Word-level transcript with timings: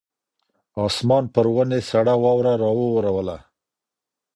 اسمان 0.85 1.23
پر 1.33 1.45
ونې 1.55 1.79
سړه 1.89 2.13
واوره 2.23 2.53
راووروله. 2.61 3.37